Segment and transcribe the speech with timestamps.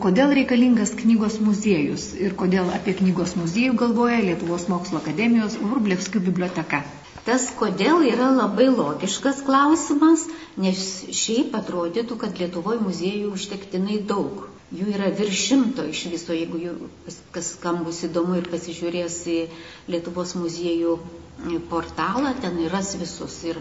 [0.00, 6.80] kodėl reikalingas knygos muziejus ir kodėl apie knygos muziejų galvoja Lietuvos mokslo akademijos Vrublevskių biblioteka.
[7.26, 10.24] Tas kodėl yra labai logiškas klausimas,
[10.64, 10.80] nes
[11.22, 14.46] šiaip atrodytų, kad Lietuvoje muziejų užtektinai daug.
[14.72, 16.74] Jų yra virš šimto iš viso, jeigu jų,
[17.34, 19.38] kas kam bus įdomu ir pasižiūrės į
[19.92, 20.96] Lietuvos muziejų
[21.72, 23.60] portalą, ten yra visus ir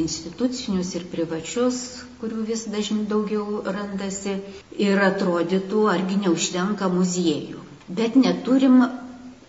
[0.00, 1.78] institucinius, ir privačius,
[2.20, 4.36] kurių vis dažniau daugiau randasi.
[4.88, 7.62] Ir atrodytų, argi neužtenka muziejų.
[8.00, 8.80] Bet neturim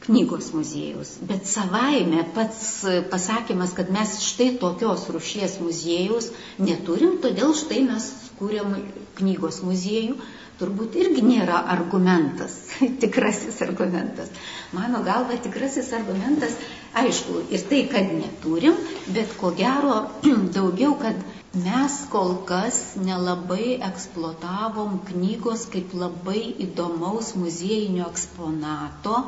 [0.05, 1.15] knygos muziejus.
[1.31, 6.29] Bet savaime pats pasakymas, kad mes štai tokios rušies muziejus
[6.61, 8.73] neturim, todėl štai mes kūrėm
[9.19, 10.17] knygos muziejų,
[10.59, 12.55] turbūt irgi nėra argumentas,
[13.03, 14.31] tikrasis argumentas.
[14.75, 16.55] Mano galva, tikrasis argumentas,
[16.95, 18.77] aišku, ir tai, kad neturim,
[19.15, 19.97] bet ko gero
[20.57, 21.19] daugiau, kad
[21.55, 29.21] mes kol kas nelabai eksploatavom knygos kaip labai įdomaus muziejinio eksponato,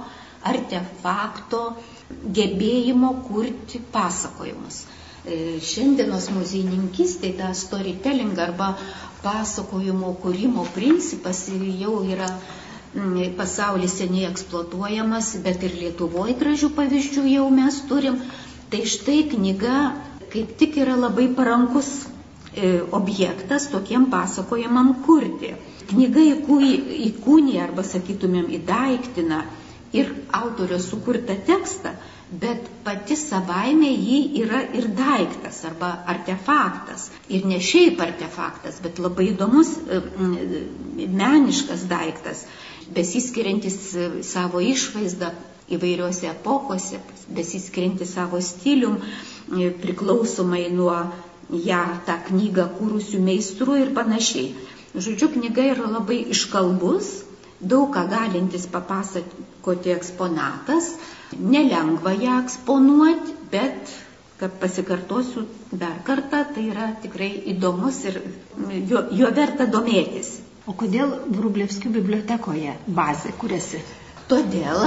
[0.47, 1.61] artefakto,
[2.35, 4.83] gebėjimo kurti pasakojimus.
[5.27, 8.69] E, šiandienos muziejininkistė, ta storytelling arba
[9.25, 17.47] pasakojimo kūrimo principas jau yra mm, pasaulis seniai eksploatuojamas, bet ir Lietuvoje gražių pavyzdžių jau
[17.57, 18.21] mes turim.
[18.71, 19.75] Tai štai knyga
[20.31, 21.91] kaip tik yra labai parankus
[22.55, 25.53] e, objektas tokiem pasakojimam kurti.
[25.91, 26.23] Knyga
[27.09, 29.43] įkūnė arba sakytumėm įdaiktina
[29.95, 31.93] ir autorio sukurtą tekstą,
[32.31, 37.07] bet pati savaime jį yra ir daiktas arba artefaktas.
[37.31, 40.01] Ir ne šiaip artefaktas, bet labai įdomus e,
[40.97, 42.43] meniškas daiktas,
[42.95, 45.31] besiskiriantis e, savo išvaizdą
[45.77, 46.99] įvairiose epokose,
[47.35, 50.97] besiskiriantis savo stilium, e, priklausomai nuo
[51.47, 54.51] ją tą knygą kūrusių meistrų ir panašiai.
[54.97, 57.26] Žodžiu, knyga yra labai iškalbus,
[57.61, 60.91] daug ką galintis papasakoti eksponatas,
[61.37, 63.89] Nelengva ją eksponuoti, bet,
[64.39, 68.21] kad pasikartosiu dar kartą, tai yra tikrai įdomus ir
[68.87, 70.37] jo, jo verta domėtis.
[70.67, 73.81] O kodėl Vrublevskių bibliotekoje bazė kuriasi?
[74.27, 74.81] Todėl,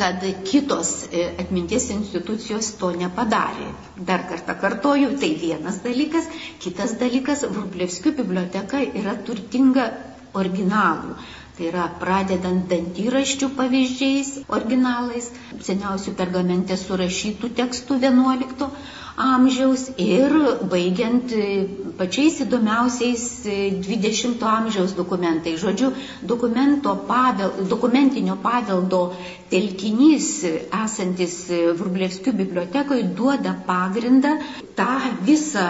[0.00, 3.66] kad kitos e, atminties institucijos to nepadarė.
[4.10, 6.28] Dar kartą kartoju, tai vienas dalykas.
[6.64, 9.90] Kitas dalykas, Vrublevskių biblioteka yra turtinga
[10.42, 11.16] originalų.
[11.58, 14.28] Tai yra pradedant dantyraščių pavyzdžiais,
[14.58, 15.30] originalais,
[15.68, 18.68] seniausių pergamente surašytų tekstų 11
[19.18, 20.34] amžiaus ir
[20.70, 21.32] baigiant
[21.98, 23.24] pačiais įdomiausiais
[23.86, 25.56] 20 amžiaus dokumentai.
[25.58, 25.90] Žodžiu,
[27.08, 29.02] pavel, dokumentinio paveldo
[29.50, 30.30] telkinys
[30.84, 31.36] esantis
[31.80, 34.36] Vrublevskių bibliotekoje duoda pagrindą
[34.78, 34.90] tą
[35.26, 35.66] visą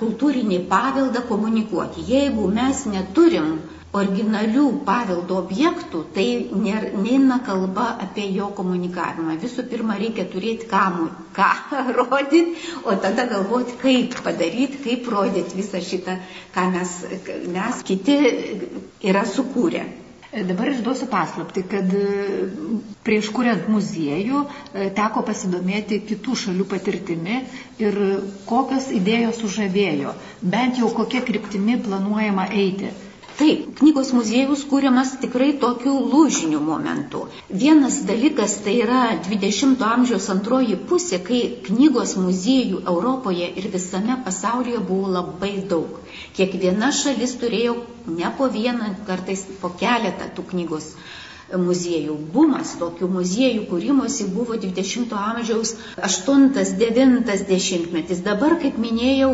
[0.00, 2.04] kultūrinį paveldą komunikuoti.
[2.12, 3.54] Jeigu mes neturim
[3.96, 9.34] originalių paveldo objektų, tai neina kalba apie jo komunikavimą.
[9.42, 11.48] Visų pirma, reikia turėti kam, ką
[11.98, 16.18] rodyti, o tada galvoti, kaip padaryti, kaip rodyti visą šitą,
[16.54, 16.94] ką mes,
[17.56, 18.20] mes kiti
[19.10, 19.86] yra sukūrę.
[20.30, 22.02] Dabar išduosiu paslapti, kad e,
[23.02, 24.44] prieš kuriant muziejų
[24.78, 27.40] e, teko pasidomėti kitų šalių patirtimi
[27.82, 27.98] ir
[28.46, 30.12] kokios idėjos sužavėjo,
[30.54, 32.92] bent jau kokia kryptimi planuojama eiti.
[33.40, 37.22] Taip, knygos muziejus kūriamas tikrai tokiu lūžiniu momentu.
[37.62, 44.82] Vienas dalykas tai yra 20-ojo amžiaus antroji pusė, kai knygos muziejų Europoje ir visame pasaulyje
[44.90, 45.96] buvo labai daug.
[46.36, 47.78] Kiekviena šalis turėjo
[48.18, 50.90] ne po vieną, kartais po keletą tų knygos
[51.64, 52.18] muziejų.
[52.36, 58.20] Bumas tokių muziejų kūrimosi buvo 20-ojo amžiaus 8-9 metais.
[58.28, 59.32] Dabar, kaip minėjau,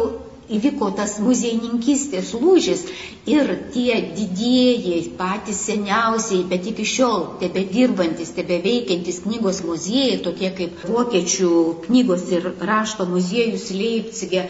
[0.55, 2.85] įvyko tas muziejininkystės lūžis
[3.31, 10.53] ir tie didieji, patys seniausiai, bet iki šiol tebe dirbantis, tebe veikiantis knygos muziejai, tokie
[10.61, 11.51] kaip Vokiečių
[11.87, 14.47] knygos ir rašto muziejus Leipzige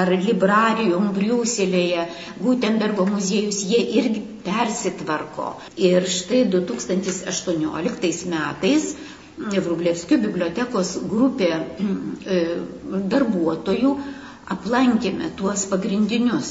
[0.00, 2.06] ar Librarium Briuselėje,
[2.42, 5.54] Gutenbergo muziejus, jie irgi persitvarko.
[5.76, 8.92] Ir štai 2018 metais
[9.40, 12.40] Vrublevskių bibliotekos grupė e,
[13.12, 13.92] darbuotojų
[14.54, 16.50] aplankėme tuos pagrindinius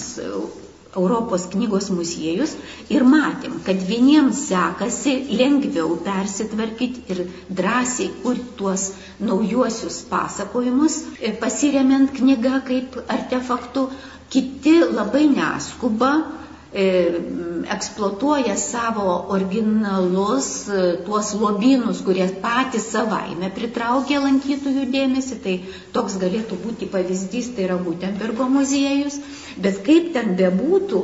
[1.00, 2.56] Europos knygos muziejus
[2.96, 7.22] ir matėm, kad vieniems sekasi lengviau persitvarkyti ir
[7.60, 8.88] drąsiai kurti tuos
[9.30, 10.98] naujuosius pasakojimus,
[11.44, 13.86] pasiremiant knygą kaip artefaktų,
[14.34, 16.14] kiti labai neskuba,
[16.49, 25.40] E, eksploatuoja savo originalus, e, tuos lobynus, kurie patys savaime pritraukia lankytojų dėmesį.
[25.44, 25.56] Tai
[25.98, 29.18] toks galėtų būti pavyzdys, tai yra Gutenbergo muziejus.
[29.58, 31.04] Bet kaip ten bebūtų,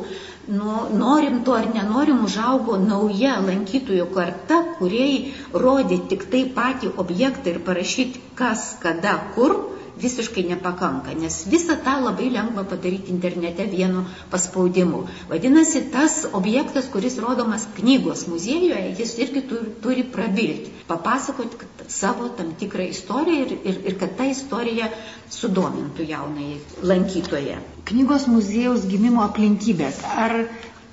[0.54, 7.56] nu, norim to ar nenorim, užaugo nauja lankytojų karta, kuriai rodė tik tai patį objektą
[7.56, 9.58] ir parašyti kas, kada, kur
[10.00, 15.04] visiškai nepakanka, nes visą tą labai lengva padaryti internete vienu paspaudimu.
[15.30, 22.52] Vadinasi, tas objektas, kuris rodomas knygos muziejuje, jis irgi turi, turi prabilti, papasakoti savo tam
[22.60, 24.90] tikrą istoriją ir, ir, ir kad ta istorija
[25.32, 26.50] sudomintų jaunai
[26.82, 27.60] lankytoje.
[27.88, 30.02] Knygos muziejaus gimimo aplinkybės.
[30.26, 30.42] Ar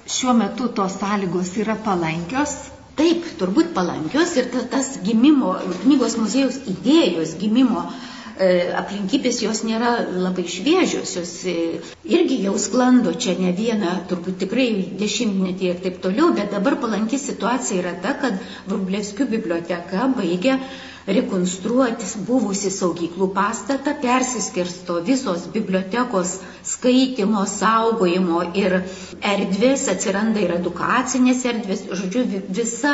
[0.07, 2.55] šiuo metu tos sąlygos yra palankios?
[2.93, 8.12] Taip, turbūt palankios ir tas gimimo, knygos muziejaus idėjos gimimo E,
[8.79, 11.55] aplinkybės jos nėra labai šviežios, jos e,
[12.09, 14.67] irgi jau sklando čia ne vieną, turbūt tikrai
[14.99, 18.39] dešimtmetį ir taip toliau, bet dabar palanki situacija yra ta, kad
[18.69, 20.57] Vrublevskių biblioteka baigia
[21.07, 28.77] rekonstruoti buvusi saugyklų pastatą, persiskirsto visos bibliotekos skaitimo, saugojimo ir
[29.33, 32.23] erdvės, atsiranda ir edukacinės erdvės, žodžiu,
[32.55, 32.93] visa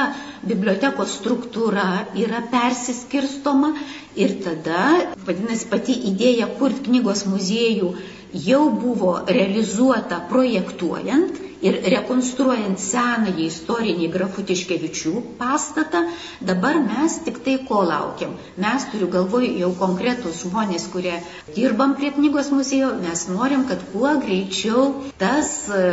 [0.50, 1.86] bibliotekos struktūra
[2.26, 3.74] yra persiskirstoma
[4.18, 4.86] ir tada,
[5.28, 7.94] vadinasi, pati idėja kurti knygos muziejų
[8.34, 16.06] jau buvo realizuota projektuojant ir rekonstruojant senąjį istorinį grafutiškevičių pastatą,
[16.50, 18.36] dabar mes tik tai ko laukiam.
[18.66, 21.18] Mes turiu galvoj jau konkretus žmonės, kurie
[21.58, 24.86] dirbam prie knygos muziejų, mes norim, kad kuo greičiau
[25.20, 25.84] tas e,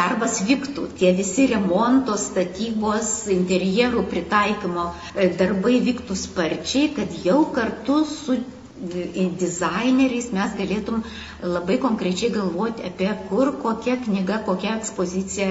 [0.00, 8.02] darbas vyktų, tie visi remonto, statybos, interjerų pritaikymo e, darbai vyktų sparčiai, kad jau kartu
[8.04, 8.42] su
[8.80, 11.02] dizaineriais mes galėtum
[11.42, 15.50] labai konkrečiai galvoti apie kur, kokia knyga, kokia ekspozicija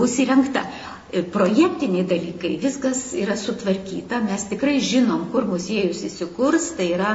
[0.00, 0.62] bus įrengta.
[1.32, 7.14] Projektiniai dalykai, viskas yra sutvarkyta, mes tikrai žinom, kur muziejus įsikurs, tai yra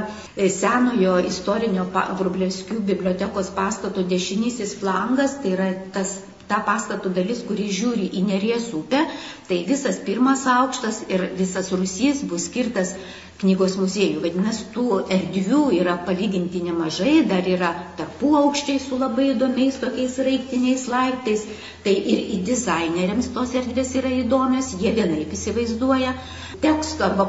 [0.55, 6.15] senojo istorinio Vrublevskių bibliotekos pastato dešinysis flangas, tai yra tas
[6.47, 9.03] ta pastato dalis, kuri žiūri į Neries upę,
[9.49, 12.95] tai visas pirmas aukštas ir visas Rusijas bus skirtas
[13.43, 14.21] knygos muziejų.
[14.23, 20.87] Vadinasi, tų erdvių yra palyginti nemažai, dar yra tarpų aukščiai su labai įdomiais tokiais raiktiniais
[20.91, 21.45] laiptais.
[21.83, 26.15] Tai ir į dizaineriams tos erdvės yra įdomios, jie vienaip įsivaizduoja.
[26.63, 27.27] Teksto arba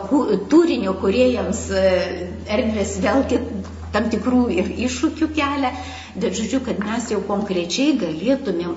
[0.53, 1.87] turinio kuriejams e,
[2.55, 3.41] erdvės vėlgi
[3.95, 5.71] tam tikrų ir iššūkių kelia,
[6.19, 8.77] bet žodžiu, kad mes jau konkrečiai galėtumėm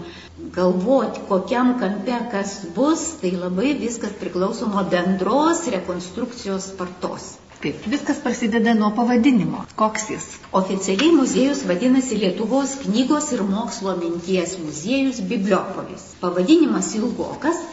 [0.55, 7.35] galvoti, kokiam kampe kas bus, tai labai viskas priklauso nuo bendros rekonstrukcijos spartos.
[7.61, 9.63] Taip, viskas prasideda nuo pavadinimo.
[9.75, 10.25] Koks jis?
[10.59, 16.03] Oficialiai muziejus vadinasi Lietuvos knygos ir mokslo minties muziejus Bibliopolis.
[16.21, 17.63] Pavadinimas ilgokas,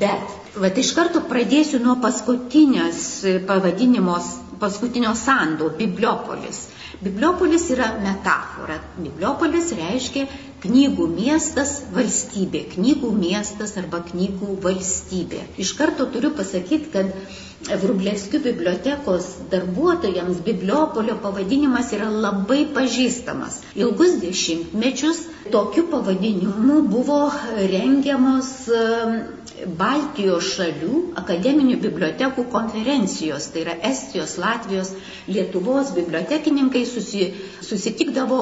[0.00, 3.04] bet vat, iš karto pradėsiu nuo paskutinės
[3.46, 6.66] pavadinimos, paskutinio sando- Bibliopolis.
[6.98, 8.80] Bibliopolis yra metafora.
[8.98, 10.26] Bibliopolis reiškia
[10.64, 15.44] knygų miestas valstybė, knygų miestas arba knygų valstybė.
[15.64, 17.12] Iš karto turiu pasakyti, kad
[17.68, 23.58] Vrublevskių bibliotekos darbuotojams Bibliopolio pavadinimas yra labai pažįstamas.
[23.74, 27.18] Ilgus dešimtmečius tokiu pavadinimu buvo
[27.72, 28.52] rengiamos
[29.78, 34.92] Baltijos šalių akademinių bibliotekų konferencijos, tai yra Estijos, Latvijos,
[35.28, 37.24] Lietuvos bibliotekininkai susi,
[37.70, 38.38] susitikdavo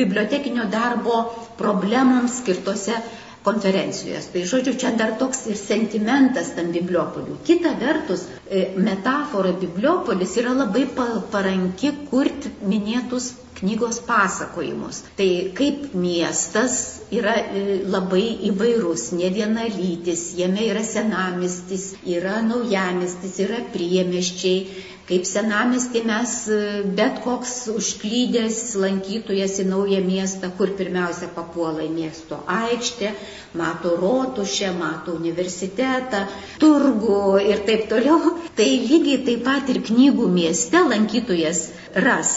[0.00, 1.20] bibliotekinio darbo
[1.60, 2.98] problemams skirtose
[3.46, 4.28] konferencijos.
[4.32, 7.38] Tai žodžiu, čia dar toks ir sentimentas tam bibliopoliu.
[7.46, 10.86] Kita vertus, e, metafora bibliopolis yra labai
[11.32, 15.02] paranki kurti minėtus knygos pasakojimus.
[15.18, 16.74] Tai kaip miestas
[17.20, 17.62] yra e,
[17.94, 24.58] labai įvairus, ne vienalytis, jame yra senamistis, yra naujamistis, yra priemeščiai,
[25.06, 26.56] Kaip senamestį mes e,
[26.98, 33.12] bet koks užklydęs lankytojas į naują miestą, kur pirmiausia papuola į miesto aikštę,
[33.60, 36.24] mato rotušę, mato universitetą,
[36.58, 37.20] turgų
[37.52, 38.34] ir taip toliau.
[38.58, 41.62] Tai lygiai taip pat ir knygų mieste lankytojas
[42.08, 42.34] ras,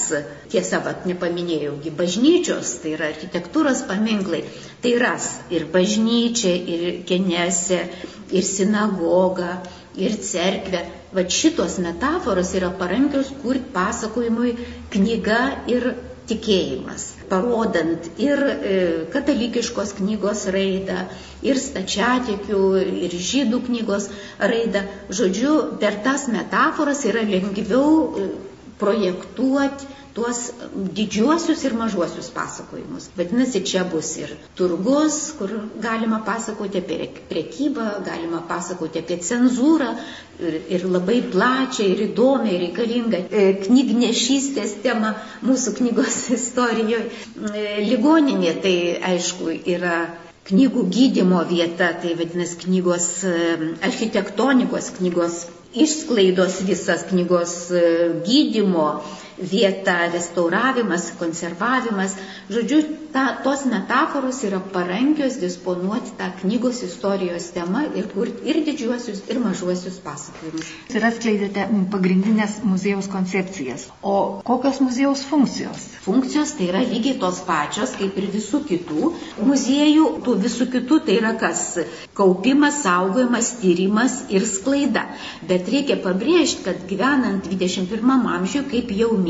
[0.54, 4.44] tiesa, vat nepaminėjaugi, bažnyčios, tai yra architektūros paminklai,
[4.86, 7.82] tai ras ir bažnyčia, ir kenesė,
[8.30, 9.58] ir sinagoga,
[9.98, 10.86] ir cerkvė.
[11.16, 14.52] Va šitos metaforos yra parankios kurti pasakojimui
[14.94, 15.40] knyga
[15.74, 15.88] ir
[16.30, 18.74] tikėjimas, parodant ir e,
[19.14, 21.08] katalikiškos knygos raidą,
[21.42, 22.62] ir stačiatikių,
[23.08, 24.10] ir žydų knygos
[24.52, 24.84] raidą.
[25.10, 28.28] Žodžiu, per tas metaforas yra lengviau e,
[28.80, 30.40] projektuoti tuos
[30.96, 33.10] didžiuosius ir mažuosius pasakojimus.
[33.18, 39.92] Vadinasi, čia bus ir turgus, kur galima pasakoti apie prekybą, galima pasakoti apie cenzūrą
[40.40, 45.14] ir, ir labai plačią ir įdomią ir reikalingą e, knygnešystės temą
[45.46, 47.06] mūsų knygos istorijoje.
[47.54, 48.76] E, ligoninė tai
[49.14, 50.02] aišku yra
[50.50, 53.08] knygų gydymo vieta, tai vadinasi knygos
[53.86, 55.44] architektonikos, knygos
[55.78, 57.52] išsklaidos visas knygos
[58.26, 58.88] gydymo
[59.40, 62.16] vieta, restauravimas, konservavimas.
[62.50, 62.82] Žodžiu,
[63.14, 69.40] ta, tos metaforos yra parankios disponuoti tą knygos istorijos temą ir kurti ir didžiuosius, ir
[69.42, 70.72] mažuosius pasakojimus.
[70.94, 73.88] Ir atskleidėte pagrindinės muziejaus koncepcijas.
[74.02, 75.88] O kokios muziejaus funkcijos?
[76.06, 79.14] Funkcijos tai yra lygiai tos pačios, kaip ir visų kitų
[79.46, 80.08] muziejų.
[80.26, 81.66] Tų visų kitų tai yra kas?
[82.18, 85.08] Kaupimas, saugojimas, tyrimas ir sklaida.
[85.50, 89.29] Bet reikia pabrėžti, kad gyvenant 21 amžiuje, kaip jau minėjau,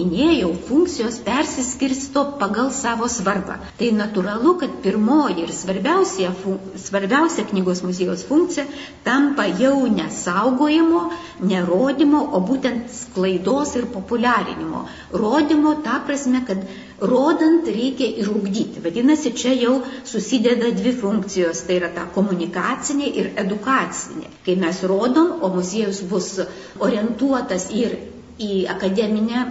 [0.67, 3.57] funkcijos persiskirsto pagal savo svarbą.
[3.79, 6.31] Tai natūralu, kad pirmoji ir svarbiausia,
[6.75, 8.65] svarbiausia knygos muziejaus funkcija
[9.03, 11.01] tampa jau nesaugojimo,
[11.41, 14.85] nerodimo, o būtent sklaidos ir populiarinimo.
[15.11, 16.63] Rodimo ta prasme, kad
[17.01, 18.83] rodant reikia ir ugdyti.
[18.83, 24.29] Vadinasi, čia jau susideda dvi funkcijos, tai yra ta komunikacinė ir edukacinė.
[24.45, 26.31] Kai mes rodom, o muziejus bus
[26.79, 27.97] orientuotas ir
[28.39, 29.45] į akademinę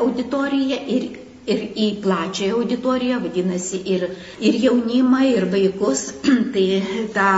[0.00, 1.08] auditoriją ir
[1.46, 4.04] ir į plačiąją auditoriją, vadinasi, ir,
[4.48, 6.02] ir jaunimą, ir vaikus,
[6.54, 6.66] tai
[7.14, 7.28] ta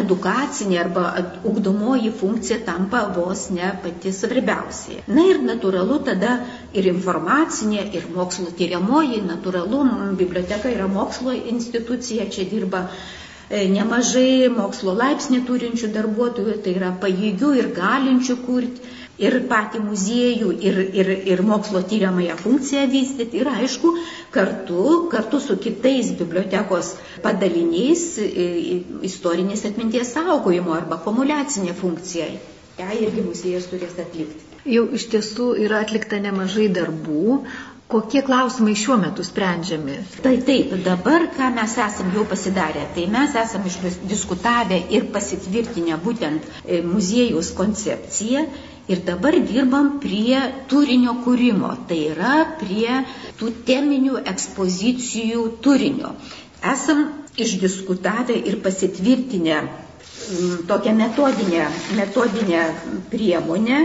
[0.00, 1.06] edukacinė arba
[1.50, 5.02] ugdomoji funkcija tampa vos ne pati svarbiausia.
[5.10, 6.38] Na ir natūralu tada
[6.72, 9.84] ir informacinė, ir mokslo tyriamoji, natūralu,
[10.20, 17.52] biblioteka yra mokslo institucija, čia dirba e, nemažai mokslo laipsnį turinčių darbuotojų, tai yra pajėgių
[17.58, 23.42] ir galinčių kurti ir patį muziejų, ir, ir, ir mokslo tyriamąją funkciją vystyti.
[23.42, 23.94] Ir aišku,
[24.34, 26.94] kartu, kartu su kitais bibliotekos
[27.24, 28.04] padaliniais
[29.10, 32.30] istorinės atminties saugojimo arba akumuliacinė funkcija.
[32.78, 34.44] Ja irgi muziejus turės atlikti.
[34.68, 37.38] Jau iš tiesų yra atlikta nemažai darbų.
[37.88, 39.94] Kokie klausimai šiuo metu sprendžiami?
[40.24, 46.44] Tai taip, dabar, ką mes esam jau pasidarę, tai mes esam išdiskutavę ir pasitvirtinę būtent
[46.64, 48.44] e, muziejus koncepciją
[48.88, 53.02] Ir dabar dirbam prie turinio kūrimo, tai yra prie
[53.40, 56.14] tų teminių ekspozicijų turinio.
[56.72, 57.02] Esam
[57.36, 61.66] išdiskutavę ir pasitvirtinę mm, tokią metodinę,
[62.00, 62.62] metodinę
[63.12, 63.82] priemonę,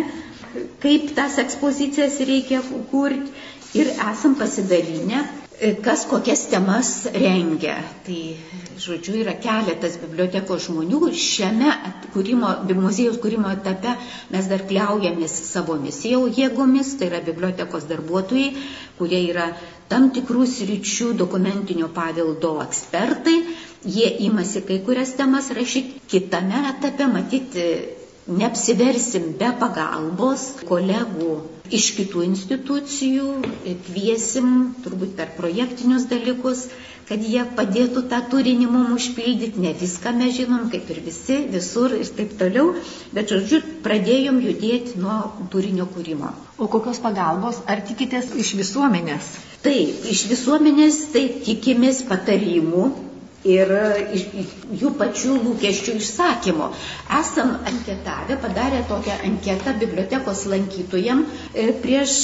[0.85, 3.35] kaip tas ekspozicijas reikia kurti
[3.81, 5.23] ir esam pasidalinę
[5.83, 7.75] kas kokias temas rengia.
[8.05, 8.19] Tai,
[8.83, 10.99] žodžiu, yra keletas bibliotekos žmonių.
[11.23, 11.69] Šiame
[12.15, 12.49] kūrimo,
[12.81, 13.93] muziejaus kūrimo etape
[14.33, 18.49] mes dar kliaujamės savomis jau jėgomis, tai yra bibliotekos darbuotojai,
[18.99, 19.47] kurie yra
[19.93, 23.37] tam tikrų sričių dokumentinio paveldo ekspertai.
[23.83, 26.01] Jie imasi kai kurias temas rašyti.
[26.11, 27.67] Kitame etape matyti
[28.27, 31.35] neapsiversim be pagalbos kolegų
[31.73, 33.27] iš kitų institucijų,
[33.87, 34.49] kviesim
[34.85, 36.67] turbūt per projektinius dalykus,
[37.07, 39.59] kad jie padėtų tą turinį mums užpildyti.
[39.63, 42.73] Ne viską mes žinom, kaip ir visi, visur ir taip toliau,
[43.15, 45.17] bet žodžiu, pradėjom judėti nuo
[45.51, 46.31] turinio kūrimo.
[46.57, 49.33] O kokios pagalbos, ar tikitės iš visuomenės?
[49.65, 52.87] Taip, iš visuomenės tai tikimės patarimų,
[53.47, 53.71] ir
[54.81, 56.69] jų pačių lūkesčių išsakymo.
[57.19, 62.15] Esam anketavę, padarę tokią anketą bibliotekos lankytojam e, prieš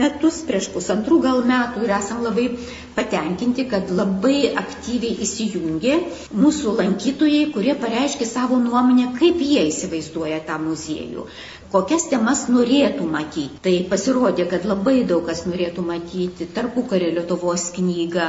[0.00, 2.48] metus, prieš pusantrų gal metų ir esam labai
[2.96, 5.96] patenkinti, kad labai aktyviai įsijungė
[6.36, 11.26] mūsų lankytojai, kurie pareiškė savo nuomonę, kaip jie įsivaizduoja tą muziejų
[11.72, 13.56] kokias temas norėtų matyti.
[13.64, 18.26] Tai pasirodė, kad labai daug kas norėtų matyti tarpukario Lietuvos knygą,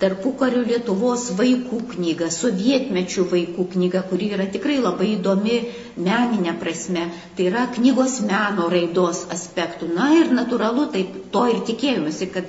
[0.00, 5.56] tarpukario Lietuvos vaikų knyga, sovietmečių vaikų knyga, kuri yra tikrai labai įdomi
[6.00, 7.06] meninė prasme.
[7.36, 9.90] Tai yra knygos meno raidos aspektų.
[9.96, 12.48] Na ir natūralu, taip to ir tikėjomasi, kad,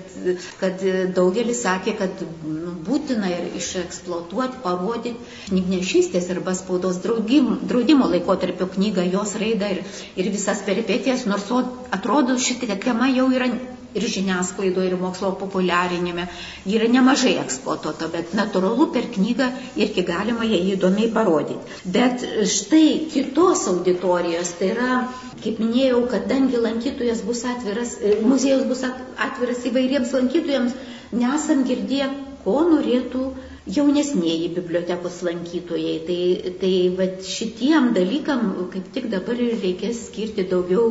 [0.61, 0.85] kad
[1.17, 5.15] daugelis sakė, kad nu, būtina ir išeksploatuoti, parodyti
[5.49, 9.83] knygnešystės arba spaudos draudimo, draudimo laikotarpio knygą, jos raidą ir,
[10.15, 11.49] ir visas peripetijas, nors
[11.91, 13.49] atrodo šitą tema jau yra
[13.95, 16.27] ir žiniasklaidoje, ir mokslo populiarinime.
[16.65, 19.49] Ji yra nemažai eksploatuota, bet natūralu per knygą
[19.85, 21.77] irgi galima ją įdomiai parodyti.
[21.97, 25.01] Bet štai kitos auditorijos, tai yra,
[25.43, 30.75] kaip minėjau, kadangi lankytojas bus atviras, e, muziejus bus atviras įvairiems lankytojams,
[31.23, 32.11] nesam girdėję,
[32.45, 33.25] ko norėtų
[33.69, 35.95] jaunesnėji bibliotekos lankytojai.
[36.07, 40.87] Tai, tai vat, šitiem dalykam kaip tik dabar ir reikės skirti daugiau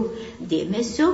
[0.52, 1.10] dėmesio.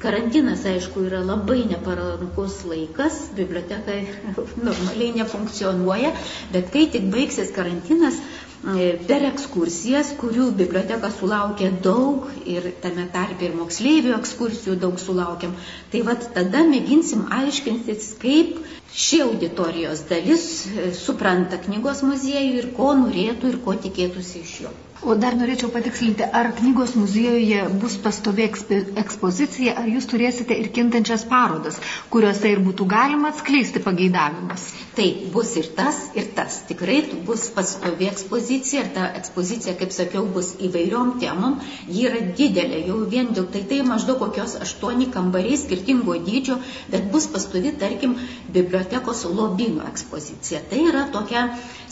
[0.00, 3.96] Karantinas, aišku, yra labai neparankus laikas, biblioteka
[4.68, 6.12] normaliai nefunkcionuoja,
[6.52, 8.20] bet kai tik baigsis karantinas,
[8.62, 15.54] per ekskursijas, kurių biblioteka sulaukia daug ir tame tarpe ir moksleivių ekskursijų daug sulaukiam,
[15.92, 18.58] tai vad tada mėginsim aiškintis, kaip
[18.92, 24.74] ši auditorijos dalis e, supranta knygos muziejų ir ko norėtų ir ko tikėtųsi iš jo.
[25.00, 31.24] O dar norėčiau patikslinti, ar knygos muziejuje bus pastovi ekspozicija, ar jūs turėsite ir kintančias
[31.30, 31.80] parodas,
[32.12, 34.68] kuriuose ir būtų galima atskleisti pageidavimus?
[34.90, 36.54] Taip, bus ir tas, ir tas.
[36.66, 41.60] Tikrai bus pastovi ekspozicija ir ta ekspozicija, kaip sakiau, bus įvairiom temom.
[41.86, 46.58] Ji yra didelė, jau vien dėl tai tai maždaug kokios aštuoni kambariai skirtingo dydžio,
[46.90, 48.16] bet bus pastovi, tarkim,
[48.56, 50.64] bibliotekos lobino ekspozicija.
[50.72, 51.46] Tai yra tokia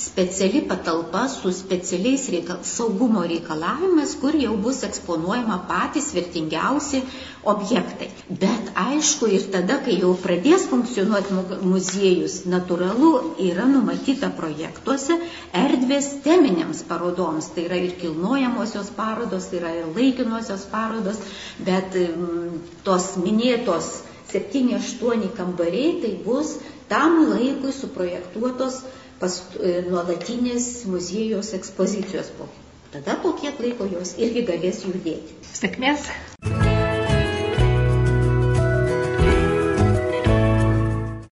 [0.09, 7.05] speciali patalpa su specialiais reikal, saugumo reikalavimas, kur jau bus eksponuojama patys vertingiausi
[7.53, 8.09] objektai.
[8.29, 13.13] Bet aišku, ir tada, kai jau pradės funkcionuoti muziejus, natūralu
[13.49, 15.17] yra numatyta projektuose
[15.57, 17.49] erdvės teminėms parodoms.
[17.55, 21.23] Tai yra ir kilnojamosios parodos, tai yra ir laikinosios parodos,
[21.65, 23.91] bet mm, tos minėtos
[24.33, 28.83] 7-8 kambariai tai bus tam laikui suprojektuotos
[29.21, 32.49] pas, e, nuolatinės muziejos ekspozicijos po.
[32.93, 35.41] Tada po kiek laiko jos irgi galės judėti.
[35.53, 36.09] Sėkmės